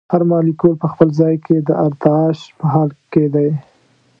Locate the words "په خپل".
0.81-1.07